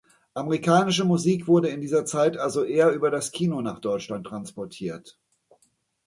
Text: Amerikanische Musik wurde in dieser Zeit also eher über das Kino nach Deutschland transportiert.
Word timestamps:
Amerikanische 0.33 1.05
Musik 1.05 1.45
wurde 1.47 1.67
in 1.69 1.79
dieser 1.79 2.05
Zeit 2.07 2.35
also 2.35 2.63
eher 2.63 2.89
über 2.91 3.11
das 3.11 3.31
Kino 3.31 3.61
nach 3.61 3.77
Deutschland 3.77 4.25
transportiert. 4.25 5.15